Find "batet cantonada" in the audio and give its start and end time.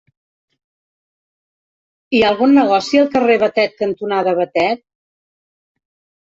3.45-4.35